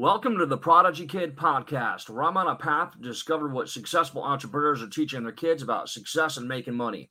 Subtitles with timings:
[0.00, 4.22] Welcome to the Prodigy Kid podcast, where I'm on a path to discover what successful
[4.22, 7.10] entrepreneurs are teaching their kids about success and making money.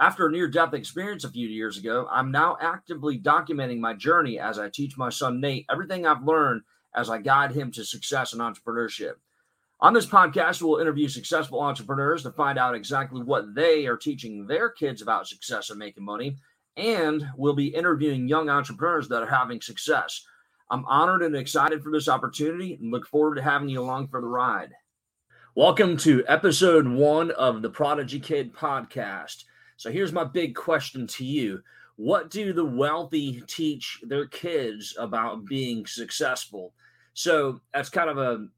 [0.00, 4.40] After a near death experience a few years ago, I'm now actively documenting my journey
[4.40, 6.62] as I teach my son Nate everything I've learned
[6.96, 9.12] as I guide him to success and entrepreneurship.
[9.78, 14.48] On this podcast, we'll interview successful entrepreneurs to find out exactly what they are teaching
[14.48, 16.36] their kids about success and making money.
[16.76, 20.26] And we'll be interviewing young entrepreneurs that are having success.
[20.74, 24.20] I'm honored and excited for this opportunity and look forward to having you along for
[24.20, 24.72] the ride.
[25.54, 29.44] Welcome to episode one of the Prodigy Kid podcast.
[29.76, 31.62] So, here's my big question to you
[31.94, 36.74] What do the wealthy teach their kids about being successful?
[37.12, 38.48] So, that's kind of a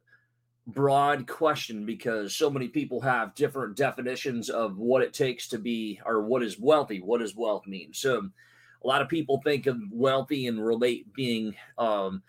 [0.68, 6.00] broad question because so many people have different definitions of what it takes to be
[6.06, 7.02] or what is wealthy.
[7.02, 7.92] What does wealth mean?
[7.92, 8.30] So,
[8.82, 12.22] a lot of people think of wealthy and relate being um,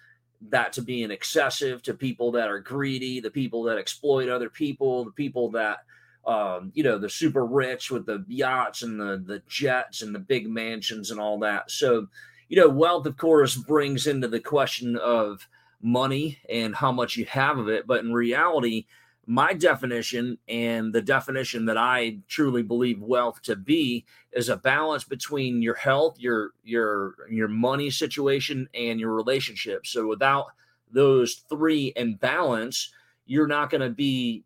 [0.49, 5.05] that to being excessive to people that are greedy, the people that exploit other people,
[5.05, 5.79] the people that
[6.27, 10.19] um, you know, the super rich with the yachts and the the jets and the
[10.19, 11.71] big mansions and all that.
[11.71, 12.07] So,
[12.49, 15.47] you know, wealth of course brings into the question of
[15.81, 18.87] money and how much you have of it, but in reality,
[19.29, 25.03] my definition and the definition that I truly believe wealth to be is a balance
[25.03, 29.85] between your health, your your your money situation and your relationship.
[29.85, 30.47] So without
[30.89, 32.93] those three in balance,
[33.25, 34.45] you're not going to be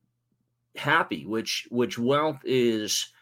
[0.75, 3.13] happy, which which wealth is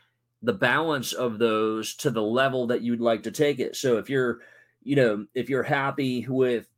[0.41, 3.75] the balance of those to the level that you'd like to take it.
[3.75, 4.39] So if you're
[4.81, 6.69] you know, if you're happy with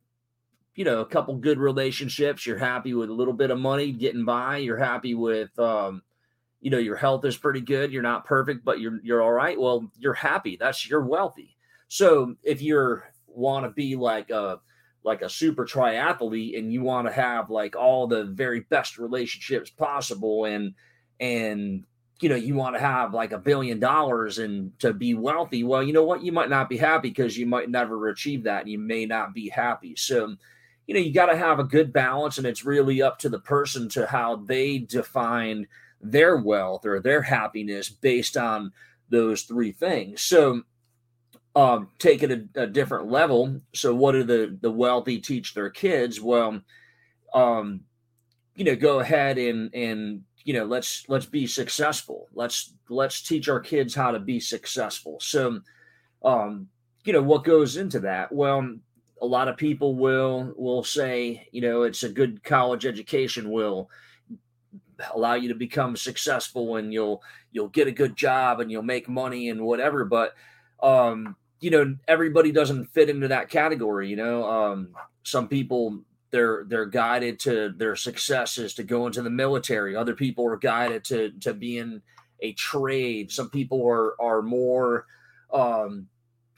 [0.74, 4.24] you know a couple good relationships you're happy with a little bit of money getting
[4.24, 6.02] by you're happy with um
[6.62, 9.60] you know your health is pretty good you're not perfect but you're you're all right
[9.60, 11.56] well you're happy that's you're wealthy.
[11.88, 14.60] So if you're want to be like a
[15.04, 19.68] like a super triathlete and you want to have like all the very best relationships
[19.68, 20.74] possible and
[21.18, 21.84] and
[22.20, 25.82] you know you want to have like a billion dollars and to be wealthy well
[25.82, 26.22] you know what?
[26.22, 29.34] You might not be happy because you might never achieve that and you may not
[29.34, 29.96] be happy.
[29.96, 30.36] So
[30.92, 33.38] you know, you got to have a good balance, and it's really up to the
[33.38, 35.66] person to how they define
[36.02, 38.72] their wealth or their happiness based on
[39.08, 40.20] those three things.
[40.20, 40.62] So,
[41.56, 43.58] um, take it a, a different level.
[43.74, 46.20] So, what do the the wealthy teach their kids?
[46.20, 46.60] Well,
[47.32, 47.80] um,
[48.54, 52.28] you know, go ahead and and you know, let's let's be successful.
[52.34, 55.16] Let's let's teach our kids how to be successful.
[55.20, 55.60] So,
[56.22, 56.68] um,
[57.04, 58.30] you know, what goes into that?
[58.30, 58.76] Well,
[59.22, 63.88] a lot of people will will say, you know, it's a good college education will
[65.14, 69.08] allow you to become successful and you'll you'll get a good job and you'll make
[69.08, 70.34] money and whatever but
[70.80, 74.90] um you know everybody doesn't fit into that category you know um
[75.24, 79.94] some people they're they're guided to their successes to go into the military.
[79.94, 82.02] Other people are guided to to be in
[82.40, 83.30] a trade.
[83.30, 85.06] Some people are are more
[85.52, 86.08] um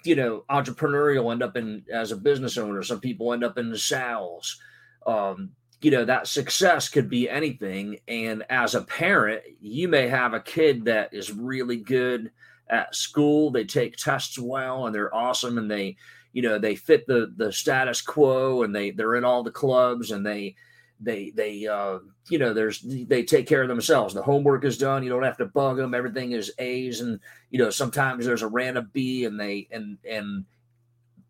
[0.04, 2.82] you know, entrepreneurial end up in as a business owner.
[2.82, 4.60] Some people end up in the sales.
[5.06, 5.50] Um,
[5.80, 7.98] you know, that success could be anything.
[8.08, 12.30] And as a parent, you may have a kid that is really good
[12.70, 13.50] at school.
[13.50, 15.96] They take tests well and they're awesome and they,
[16.32, 20.10] you know, they fit the the status quo and they they're in all the clubs
[20.10, 20.56] and they
[21.04, 21.98] they they uh
[22.28, 24.14] you know there's they take care of themselves.
[24.14, 25.02] The homework is done.
[25.02, 25.94] You don't have to bug them.
[25.94, 27.00] Everything is a's.
[27.00, 27.20] And
[27.50, 30.44] you know sometimes there's a random b and they and and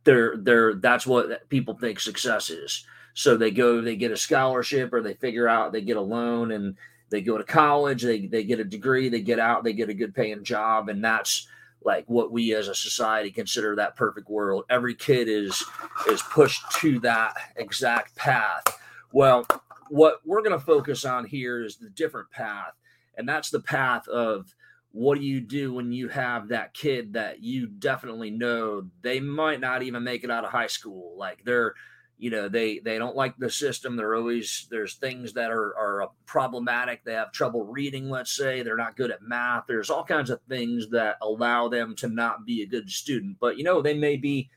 [0.04, 2.86] they're they're that's what people think success is.
[3.14, 6.52] So they go they get a scholarship or they figure out they get a loan
[6.52, 6.76] and
[7.10, 9.94] they go to college they they get a degree they get out they get a
[9.94, 10.88] good paying job.
[10.88, 11.48] And that's
[11.84, 14.64] like what we as a society consider that perfect world.
[14.70, 15.62] Every kid is
[16.08, 18.64] is pushed to that exact path.
[19.12, 19.46] Well,
[19.88, 22.72] what we're going to focus on here is the different path,
[23.16, 24.54] and that's the path of
[24.94, 29.60] what do you do when you have that kid that you definitely know they might
[29.60, 31.16] not even make it out of high school.
[31.18, 31.74] Like they're
[32.16, 33.96] you know they they don't like the system.
[33.96, 37.04] They're always there's things that are are problematic.
[37.04, 38.62] They have trouble reading let's say.
[38.62, 39.64] They're not good at math.
[39.66, 43.38] There's all kinds of things that allow them to not be a good student.
[43.40, 44.48] But you know they may be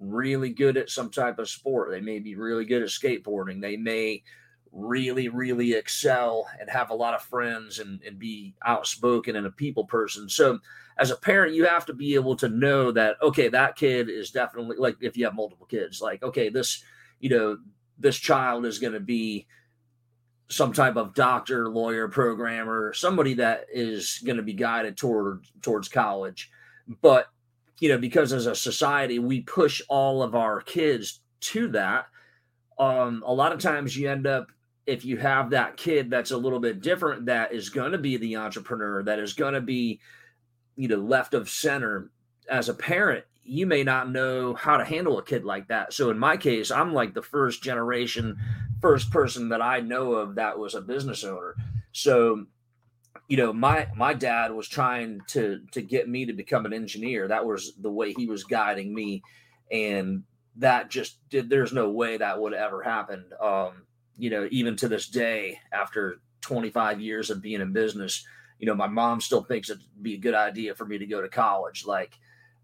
[0.00, 1.90] really good at some type of sport.
[1.90, 3.60] They may be really good at skateboarding.
[3.60, 4.22] They may
[4.72, 9.50] really, really excel and have a lot of friends and, and be outspoken and a
[9.50, 10.28] people person.
[10.28, 10.58] So,
[10.98, 14.30] as a parent, you have to be able to know that, okay, that kid is
[14.30, 16.84] definitely like if you have multiple kids, like, okay, this,
[17.20, 17.58] you know,
[17.98, 19.46] this child is going to be
[20.52, 25.88] some type of doctor, lawyer, programmer, somebody that is going to be guided toward towards
[25.88, 26.50] college.
[27.00, 27.28] But
[27.80, 32.06] you know, because as a society we push all of our kids to that,
[32.78, 34.48] um, a lot of times you end up
[34.86, 38.16] if you have that kid that's a little bit different that is going to be
[38.16, 40.00] the entrepreneur that is going to be
[40.76, 42.10] you know left of center
[42.48, 45.92] as a parent you may not know how to handle a kid like that.
[45.92, 48.36] So in my case i'm like the first generation
[48.80, 51.56] first person that i know of that was a business owner.
[51.92, 52.46] So
[53.28, 57.28] you know my my dad was trying to to get me to become an engineer.
[57.28, 59.22] That was the way he was guiding me
[59.70, 60.24] and
[60.56, 63.24] that just did there's no way that would ever happen.
[63.40, 63.86] Um
[64.22, 68.24] you know even to this day after 25 years of being in business
[68.58, 71.20] you know my mom still thinks it'd be a good idea for me to go
[71.20, 71.84] to college.
[71.84, 72.16] Like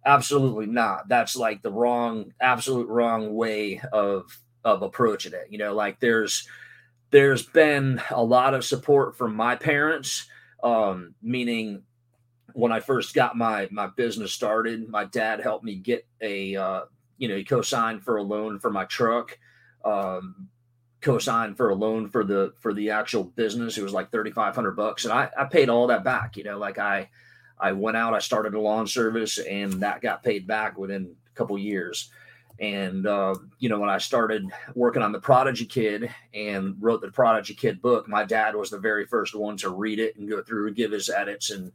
[0.07, 1.09] absolutely not.
[1.09, 5.49] That's like the wrong absolute wrong way of of approaching it.
[5.51, 6.47] You know like there's
[7.11, 10.29] there's been a lot of support from my parents
[10.63, 11.83] um meaning
[12.53, 16.81] when i first got my my business started my dad helped me get a uh
[17.19, 19.39] you know, he co-signed for a loan for my truck,
[19.85, 20.49] um,
[21.01, 23.79] co-signed for a loan for the for the actual business.
[23.79, 26.37] It was like thirty five hundred bucks, and I I paid all that back.
[26.37, 27.09] You know, like I
[27.59, 31.35] I went out, I started a lawn service, and that got paid back within a
[31.37, 32.11] couple years.
[32.61, 37.11] And uh, you know, when I started working on the Prodigy Kid and wrote the
[37.11, 40.43] Prodigy Kid book, my dad was the very first one to read it and go
[40.43, 41.73] through and give his edits and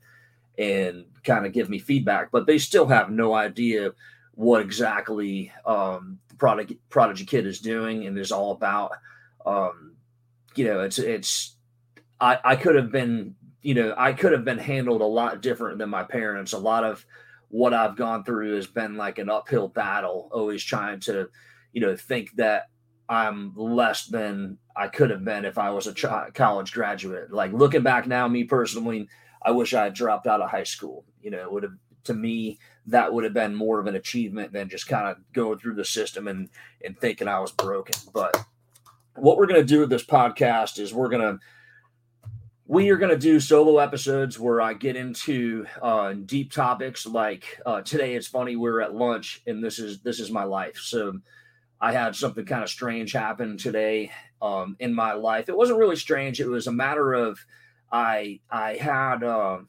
[0.58, 2.32] and kind of give me feedback.
[2.32, 3.92] But they still have no idea
[4.36, 8.94] what exactly um, Prodigy, Prodigy Kid is doing and is all about.
[9.46, 9.96] Um,
[10.56, 11.56] you know, it's it's
[12.20, 15.78] I, I could have been you know I could have been handled a lot different
[15.78, 16.54] than my parents.
[16.54, 17.06] A lot of
[17.50, 21.30] what I've gone through has been like an uphill battle, always trying to
[21.72, 22.70] you know think that
[23.10, 27.32] I'm less than I could have been if I was a college graduate.
[27.32, 29.08] Like looking back now, me personally,
[29.42, 31.06] I wish I had dropped out of high school.
[31.22, 31.74] You know, it would have
[32.06, 35.58] to me that would have been more of an achievement than just kind of going
[35.60, 36.50] through the system and
[36.84, 37.96] and thinking I was broken.
[38.14, 38.46] But
[39.16, 41.40] what we're going to do with this podcast is we're going to
[42.66, 47.06] we are going to do solo episodes where I get into uh, deep topics.
[47.06, 50.78] Like uh, today, it's funny we're at lunch and this is this is my life.
[50.78, 51.20] So
[51.80, 55.50] I had something kind of strange happen today um, in my life.
[55.50, 56.40] It wasn't really strange.
[56.40, 57.40] It was a matter of
[57.92, 59.24] I I had.
[59.24, 59.60] Uh,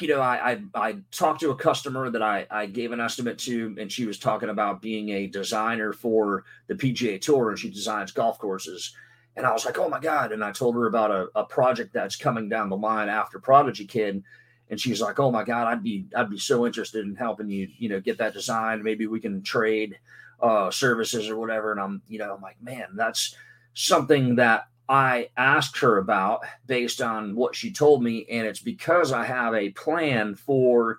[0.00, 3.38] you know, I, I, I talked to a customer that I I gave an estimate
[3.40, 7.70] to, and she was talking about being a designer for the PGA Tour, and she
[7.70, 8.94] designs golf courses.
[9.36, 10.32] And I was like, oh my god!
[10.32, 13.86] And I told her about a, a project that's coming down the line after Prodigy
[13.86, 14.22] Kid,
[14.70, 17.68] and she's like, oh my god, I'd be I'd be so interested in helping you,
[17.78, 18.82] you know, get that design.
[18.82, 19.98] Maybe we can trade
[20.40, 21.72] uh, services or whatever.
[21.72, 23.36] And I'm, you know, I'm like, man, that's
[23.74, 29.12] something that I asked her about based on what she told me, and it's because
[29.12, 30.98] I have a plan for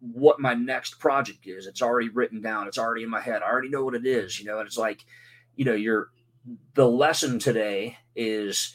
[0.00, 1.66] what my next project is.
[1.66, 3.42] It's already written down, it's already in my head.
[3.42, 5.04] I already know what it is, you know, and it's like,
[5.56, 6.10] you know, you're
[6.74, 8.74] the lesson today is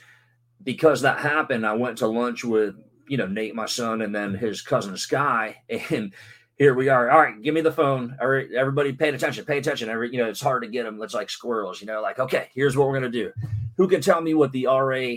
[0.63, 2.75] because that happened, I went to lunch with,
[3.07, 5.57] you know, Nate, my son, and then his cousin Sky,
[5.89, 6.13] and
[6.57, 7.09] here we are.
[7.09, 8.15] All right, give me the phone.
[8.21, 9.89] All right, everybody paying attention, pay attention.
[9.89, 11.01] Every, you know, it's hard to get them.
[11.01, 13.31] It's like squirrels, you know, like, okay, here's what we're going to do.
[13.77, 15.15] Who can tell me what the RA,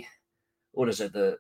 [0.73, 1.13] what is it?
[1.13, 1.39] The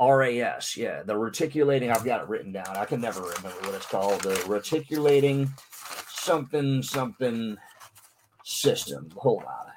[0.00, 0.76] RAS.
[0.76, 1.02] Yeah.
[1.02, 1.90] The reticulating.
[1.90, 2.76] I've got it written down.
[2.76, 4.22] I can never remember what it's called.
[4.22, 5.50] The reticulating
[6.08, 7.56] something, something
[8.44, 9.10] system.
[9.16, 9.72] Hold on.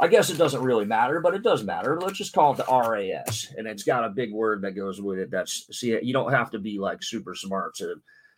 [0.00, 2.00] I guess it doesn't really matter, but it does matter.
[2.00, 5.18] Let's just call it the RAS, and it's got a big word that goes with
[5.18, 5.30] it.
[5.30, 7.96] That's see, you don't have to be like super smart to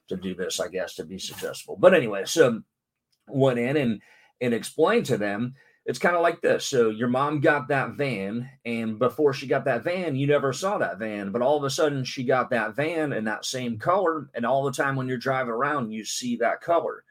[0.09, 1.77] to do this, I guess, to be successful.
[1.77, 2.63] But anyway, so
[3.29, 4.03] went in and
[4.41, 5.55] and explained to them.
[5.87, 6.67] It's kind of like this.
[6.67, 10.79] So your mom got that van, and before she got that van, you never saw
[10.79, 11.31] that van.
[11.31, 14.65] But all of a sudden, she got that van in that same color, and all
[14.65, 17.05] the time when you're driving around, you see that color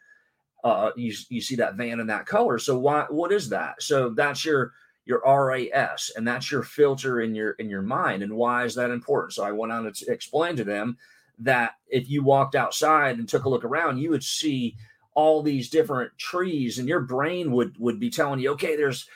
[0.66, 2.58] uh, you, you see that van in that color.
[2.58, 3.82] So why what is that?
[3.84, 4.74] So that's your
[5.06, 8.24] your RAS, and that's your filter in your in your mind.
[8.24, 9.34] And why is that important?
[9.34, 10.98] So I went on to explain to them
[11.38, 14.76] that if you walked outside and took a look around, you would see
[15.16, 19.08] all these different trees, and your brain would would be telling you, okay, there's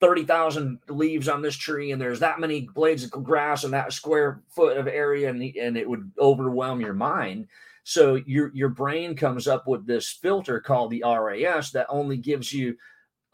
[0.00, 4.42] 30,000 leaves on this tree and there's that many blades of grass and that square
[4.50, 7.48] foot of area and, and it would overwhelm your mind
[7.88, 12.52] so your your brain comes up with this filter called the RAS that only gives
[12.52, 12.76] you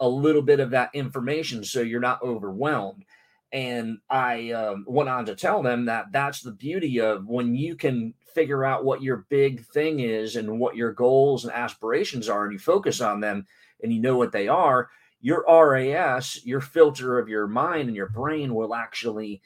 [0.01, 3.05] a little bit of that information, so you're not overwhelmed.
[3.53, 7.77] And I um, went on to tell them that that's the beauty of when you
[7.77, 12.45] can figure out what your big thing is and what your goals and aspirations are,
[12.45, 13.47] and you focus on them
[13.83, 14.89] and you know what they are.
[15.21, 19.43] Your RAS, your filter of your mind and your brain will actually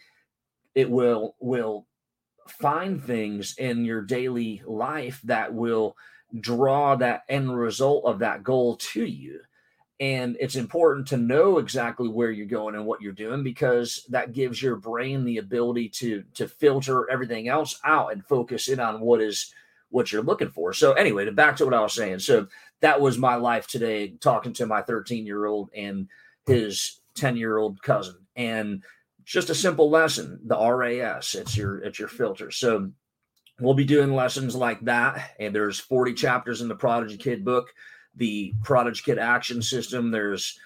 [0.76, 1.86] it will will
[2.46, 5.96] find things in your daily life that will
[6.40, 9.40] draw that end result of that goal to you.
[9.98, 14.32] And it's important to know exactly where you're going and what you're doing because that
[14.32, 19.00] gives your brain the ability to to filter everything else out and focus in on
[19.00, 19.52] what is
[19.90, 20.72] what you're looking for.
[20.72, 22.18] So anyway, to back to what I was saying.
[22.18, 22.48] So
[22.80, 26.08] that was my life today talking to my 13 year old and
[26.46, 28.82] his 10 year old cousin and
[29.24, 32.90] just a simple lesson the ras it's your it's your filter so
[33.58, 37.72] we'll be doing lessons like that and there's 40 chapters in the prodigy kid book
[38.16, 40.58] the prodigy kid action system there's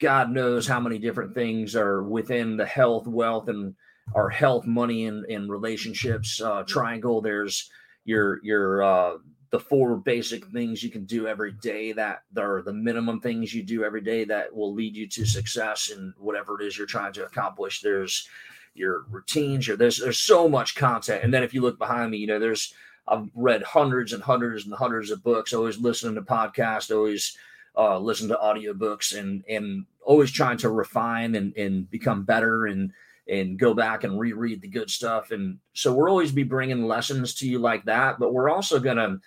[0.00, 3.74] god knows how many different things are within the health wealth and
[4.14, 7.70] our health money and, and relationships uh, triangle there's
[8.04, 9.16] your your uh,
[9.54, 13.62] the four basic things you can do every day that are the minimum things you
[13.62, 17.12] do every day that will lead you to success in whatever it is you're trying
[17.12, 17.80] to accomplish.
[17.80, 18.28] There's
[18.74, 21.22] your routines, your there's there's so much content.
[21.22, 22.74] And then if you look behind me, you know, there's
[23.06, 27.36] I've read hundreds and hundreds and hundreds of books, always listening to podcasts, always
[27.76, 32.92] uh, listen to audiobooks and and always trying to refine and, and become better and
[33.28, 35.30] and go back and reread the good stuff.
[35.30, 38.98] And so we'll always be bringing lessons to you like that, but we're also going
[38.98, 39.18] to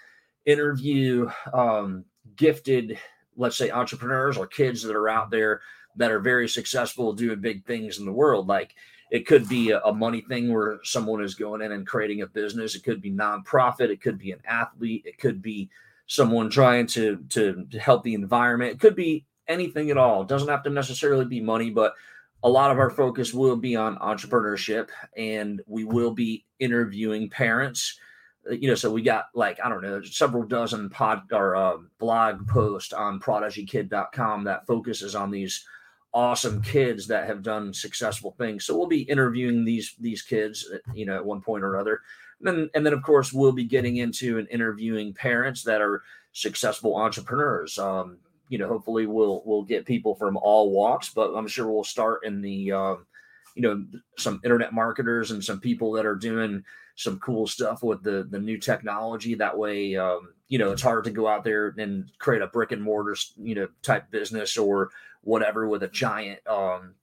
[0.45, 2.05] interview um,
[2.35, 2.99] gifted,
[3.35, 5.61] let's say, entrepreneurs or kids that are out there
[5.95, 8.47] that are very successful doing big things in the world.
[8.47, 8.75] Like
[9.09, 12.75] it could be a, money thing where someone is going in and creating a business.
[12.75, 13.89] It could be nonprofit.
[13.89, 15.03] It could be an athlete.
[15.05, 15.69] It could be
[16.07, 18.73] someone trying to, to, help the environment.
[18.73, 20.21] It could be anything at all.
[20.21, 21.93] It doesn't have to necessarily be money, but
[22.43, 27.97] a lot of our focus will be on entrepreneurship and we will be interviewing parents
[28.51, 32.47] you know, so we got like, I don't know, several dozen pod or uh, blog
[32.47, 35.65] posts on prodigykid.com that focuses on these
[36.13, 38.65] awesome kids that have done successful things.
[38.65, 42.01] So we'll be interviewing these these kids, you know, at one point or another.
[42.39, 46.03] And then and then of course we'll be getting into and interviewing parents that are
[46.33, 47.77] successful entrepreneurs.
[47.77, 48.17] Um,
[48.49, 52.25] you know, hopefully we'll we'll get people from all walks, but I'm sure we'll start
[52.25, 53.05] in the um,
[53.55, 53.83] you know,
[54.17, 56.63] some internet marketers and some people that are doing
[56.95, 59.35] some cool stuff with the the new technology.
[59.35, 62.71] That way, um, you know, it's hard to go out there and create a brick
[62.71, 64.91] and mortar, you know, type business or
[65.27, 66.95] whatever with a giant, um,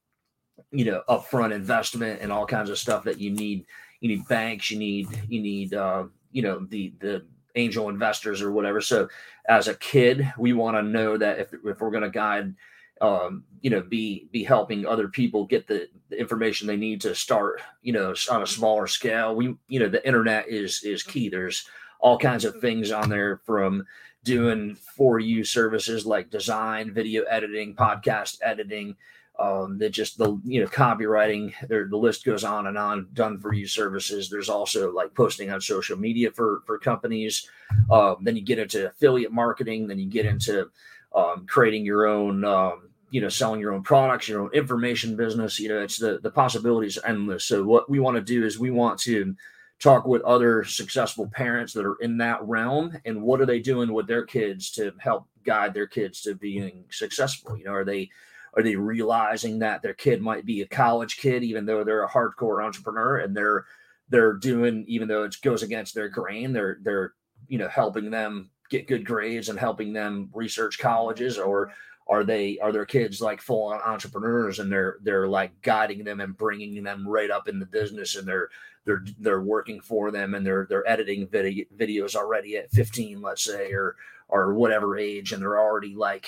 [0.71, 3.67] you know, upfront investment and all kinds of stuff that you need.
[4.01, 4.71] You need banks.
[4.71, 8.81] You need you need uh, you know the the angel investors or whatever.
[8.81, 9.09] So
[9.49, 12.55] as a kid, we want to know that if if we're going to guide
[13.01, 17.15] um, you know, be be helping other people get the, the, information they need to
[17.15, 19.35] start, you know, on a smaller scale.
[19.35, 21.29] We, you know, the internet is is key.
[21.29, 21.67] There's
[21.99, 23.85] all kinds of things on there from
[24.25, 28.97] doing for you services like design, video editing, podcast editing,
[29.39, 31.53] um, that just the you know copywriting.
[31.69, 33.09] There, the list goes on and on.
[33.15, 34.31] Done for you services.
[34.31, 37.49] There's also like posting on social media for for companies.
[37.91, 39.89] Um, then you get into affiliate marketing.
[39.89, 40.71] Then you get into
[41.15, 45.59] um, creating your own, um, you know, selling your own products, your own information business.
[45.59, 47.45] You know, it's the the possibilities endless.
[47.45, 49.35] So what we want to do is we want to
[49.81, 53.93] talk with other successful parents that are in that realm and what are they doing
[53.93, 57.57] with their kids to help guide their kids to being successful.
[57.57, 58.11] You know, are they
[58.57, 62.09] are they realizing that their kid might be a college kid even though they're a
[62.09, 63.65] hardcore entrepreneur and they're
[64.09, 67.15] they're doing even though it goes against their grain they're they're
[67.49, 71.73] you know helping them get good grades and helping them research colleges or
[72.07, 76.21] are they are their kids like full on entrepreneurs and they're they're like guiding them
[76.21, 78.49] and bringing them right up in the business and they're
[78.85, 83.45] they're they're working for them and they're they're editing video, videos already at 15 let's
[83.45, 83.97] say or
[84.29, 86.27] or whatever age and they're already like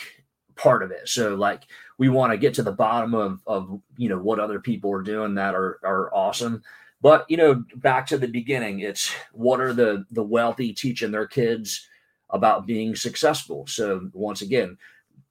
[0.54, 1.66] part of it so like
[1.98, 5.02] we want to get to the bottom of of you know what other people are
[5.02, 6.62] doing that are are awesome
[7.02, 11.26] but you know back to the beginning it's what are the the wealthy teaching their
[11.26, 11.86] kids
[12.30, 13.66] about being successful.
[13.66, 14.76] So, once again,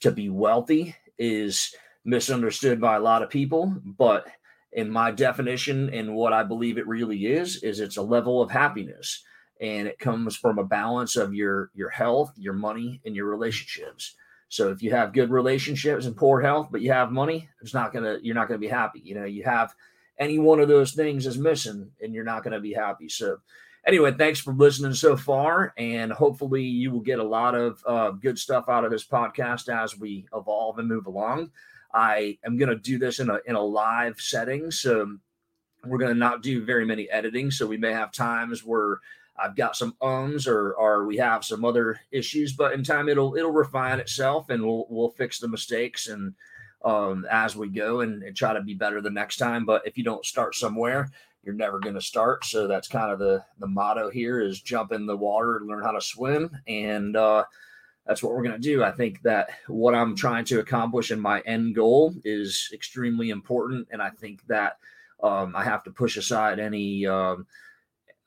[0.05, 1.73] to be wealthy is
[2.05, 4.27] misunderstood by a lot of people, but
[4.71, 8.51] in my definition and what I believe it really is is it's a level of
[8.51, 9.23] happiness
[9.59, 14.15] and it comes from a balance of your your health, your money and your relationships.
[14.47, 17.91] So if you have good relationships and poor health but you have money, it's not
[17.91, 19.01] going to you're not going to be happy.
[19.03, 19.73] You know, you have
[20.19, 23.09] any one of those things is missing and you're not going to be happy.
[23.09, 23.37] So
[23.85, 28.11] anyway, thanks for listening so far, and hopefully you will get a lot of uh,
[28.11, 31.51] good stuff out of this podcast as we evolve and move along.
[31.93, 35.17] I am going to do this in a in a live setting, so
[35.85, 37.51] we're going to not do very many editing.
[37.51, 38.99] So we may have times where
[39.37, 43.35] I've got some ums or or we have some other issues, but in time it'll
[43.35, 46.33] it'll refine itself, and we'll we'll fix the mistakes and
[46.83, 49.65] um, as we go and, and try to be better the next time.
[49.65, 51.09] But if you don't start somewhere,
[51.45, 52.43] you're never going to start.
[52.45, 55.83] So that's kind of the the motto here is jump in the water and learn
[55.83, 56.49] how to swim.
[56.67, 57.45] And uh,
[58.05, 58.83] that's what we're going to do.
[58.83, 63.87] I think that what I'm trying to accomplish in my end goal is extremely important.
[63.91, 64.77] And I think that
[65.23, 67.47] um, I have to push aside any um,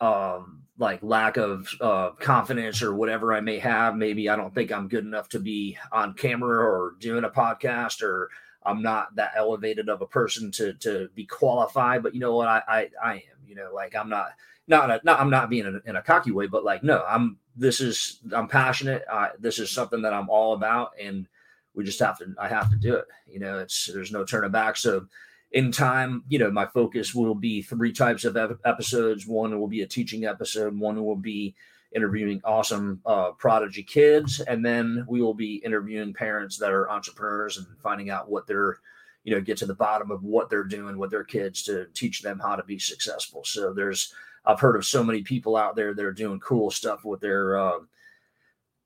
[0.01, 3.97] um, like lack of uh, confidence or whatever I may have.
[3.97, 8.03] Maybe I don't think I'm good enough to be on camera or doing a podcast,
[8.03, 8.31] or
[8.63, 12.03] I'm not that elevated of a person to to be qualified.
[12.03, 12.49] But you know what?
[12.49, 13.23] I I, I am.
[13.47, 14.33] You know, like I'm not
[14.67, 17.05] not a, not I'm not being in a, in a cocky way, but like no,
[17.09, 19.05] I'm this is I'm passionate.
[19.11, 21.27] I, this is something that I'm all about, and
[21.75, 22.35] we just have to.
[22.39, 23.07] I have to do it.
[23.27, 24.77] You know, it's there's no turning back.
[24.77, 25.07] So
[25.53, 29.27] in time, you know, my focus will be three types of episodes.
[29.27, 30.79] One will be a teaching episode.
[30.79, 31.55] One will be
[31.95, 37.57] interviewing awesome uh, prodigy kids, and then we will be interviewing parents that are entrepreneurs
[37.57, 38.79] and finding out what they're,
[39.25, 42.21] you know, get to the bottom of what they're doing with their kids to teach
[42.23, 43.43] them how to be successful.
[43.45, 44.13] So there's,
[44.45, 47.59] I've heard of so many people out there that are doing cool stuff with their.
[47.59, 47.79] Uh,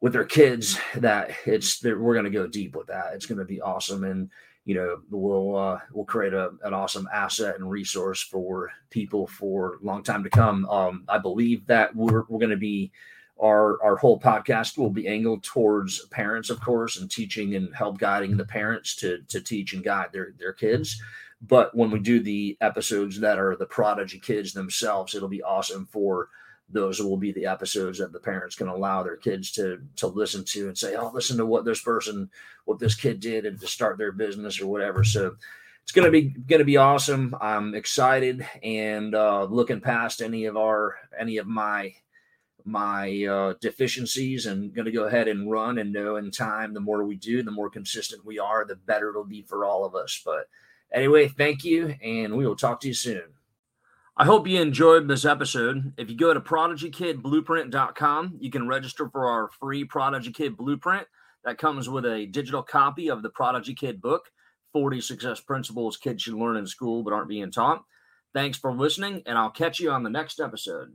[0.01, 3.45] with their kids that it's we're going to go deep with that it's going to
[3.45, 4.31] be awesome and
[4.65, 9.75] you know will uh, will create a, an awesome asset and resource for people for
[9.75, 10.67] a long time to come.
[10.67, 12.93] Um, I believe that we're we're going to be
[13.43, 17.99] our our whole podcast will be angled towards parents, of course, and teaching and help
[17.99, 21.03] guiding the parents to to teach and guide their their kids.
[21.49, 25.87] But when we do the episodes that are the prodigy kids themselves, it'll be awesome
[25.87, 26.29] for
[26.73, 30.45] those will be the episodes that the parents can allow their kids to to listen
[30.45, 32.31] to and say, "Oh, listen to what this person,
[32.65, 35.37] what this kid did, and to start their business or whatever." So
[35.83, 37.37] it's gonna be gonna be awesome.
[37.41, 41.95] I'm excited and uh, looking past any of our any of my
[42.65, 46.81] my uh, deficiencies and going to go ahead and run and know in time the
[46.81, 49.95] more we do the more consistent we are the better it'll be for all of
[49.95, 50.49] us but
[50.93, 53.23] anyway thank you and we will talk to you soon
[54.15, 55.95] I hope you enjoyed this episode.
[55.97, 61.07] If you go to prodigykidblueprint.com, you can register for our free Prodigy Kid Blueprint
[61.45, 64.27] that comes with a digital copy of the Prodigy Kid book
[64.75, 67.85] 40 success principles kids should learn in school but aren't being taught.
[68.35, 70.95] Thanks for listening, and I'll catch you on the next episode.